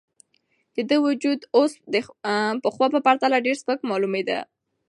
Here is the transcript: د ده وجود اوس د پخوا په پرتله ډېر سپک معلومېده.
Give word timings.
د 0.75 0.77
ده 0.89 0.97
وجود 1.07 1.39
اوس 1.57 1.73
د 1.93 1.95
پخوا 2.63 2.87
په 2.93 2.99
پرتله 3.05 3.37
ډېر 3.45 3.55
سپک 3.61 3.79
معلومېده. 3.91 4.39